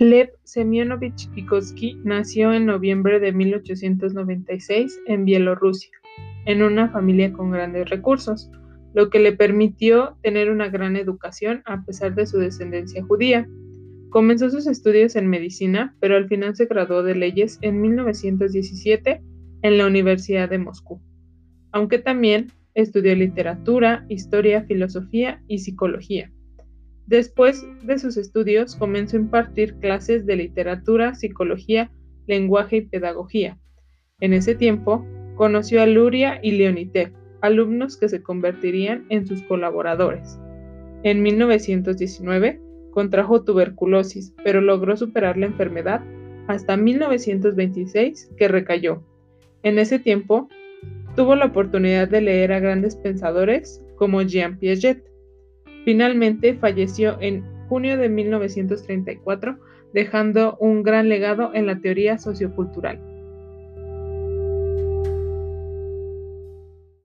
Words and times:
Lev 0.00 0.30
Semyonovich 0.44 1.28
Vygotsky 1.34 1.98
nació 2.04 2.54
en 2.54 2.64
noviembre 2.64 3.20
de 3.20 3.32
1896 3.32 4.98
en 5.06 5.26
Bielorrusia, 5.26 5.90
en 6.46 6.62
una 6.62 6.88
familia 6.88 7.30
con 7.34 7.50
grandes 7.50 7.90
recursos, 7.90 8.50
lo 8.94 9.10
que 9.10 9.18
le 9.18 9.32
permitió 9.32 10.16
tener 10.22 10.50
una 10.50 10.70
gran 10.70 10.96
educación 10.96 11.60
a 11.66 11.84
pesar 11.84 12.14
de 12.14 12.24
su 12.24 12.38
descendencia 12.38 13.04
judía. 13.04 13.46
Comenzó 14.08 14.48
sus 14.48 14.66
estudios 14.66 15.16
en 15.16 15.28
medicina, 15.28 15.94
pero 16.00 16.16
al 16.16 16.28
final 16.28 16.56
se 16.56 16.64
graduó 16.64 17.02
de 17.02 17.14
leyes 17.14 17.58
en 17.60 17.82
1917 17.82 19.20
en 19.60 19.76
la 19.76 19.86
Universidad 19.86 20.48
de 20.48 20.56
Moscú, 20.56 21.02
aunque 21.72 21.98
también 21.98 22.46
estudió 22.72 23.14
literatura, 23.14 24.06
historia, 24.08 24.62
filosofía 24.62 25.42
y 25.46 25.58
psicología. 25.58 26.32
Después 27.06 27.66
de 27.82 27.98
sus 27.98 28.16
estudios 28.16 28.76
comenzó 28.76 29.16
a 29.16 29.20
impartir 29.20 29.74
clases 29.76 30.26
de 30.26 30.36
literatura, 30.36 31.14
psicología, 31.14 31.90
lenguaje 32.26 32.76
y 32.76 32.80
pedagogía. 32.82 33.58
En 34.20 34.32
ese 34.32 34.54
tiempo 34.54 35.04
conoció 35.34 35.82
a 35.82 35.86
Luria 35.86 36.38
y 36.42 36.52
Leonitev, 36.52 37.12
alumnos 37.40 37.96
que 37.96 38.08
se 38.08 38.22
convertirían 38.22 39.06
en 39.08 39.26
sus 39.26 39.42
colaboradores. 39.42 40.38
En 41.02 41.22
1919 41.22 42.60
contrajo 42.90 43.42
tuberculosis, 43.42 44.34
pero 44.44 44.60
logró 44.60 44.96
superar 44.96 45.36
la 45.36 45.46
enfermedad 45.46 46.02
hasta 46.46 46.76
1926 46.76 48.30
que 48.36 48.48
recayó. 48.48 49.02
En 49.62 49.78
ese 49.78 49.98
tiempo 49.98 50.48
tuvo 51.16 51.36
la 51.36 51.46
oportunidad 51.46 52.08
de 52.08 52.20
leer 52.20 52.52
a 52.52 52.60
grandes 52.60 52.96
pensadores 52.96 53.84
como 53.96 54.22
Jean 54.22 54.58
Piaget. 54.58 55.04
Finalmente 55.84 56.54
falleció 56.54 57.16
en 57.20 57.44
junio 57.68 57.96
de 57.96 58.08
1934, 58.08 59.58
dejando 59.92 60.56
un 60.58 60.82
gran 60.82 61.08
legado 61.08 61.52
en 61.54 61.66
la 61.66 61.80
teoría 61.80 62.18
sociocultural. 62.18 63.09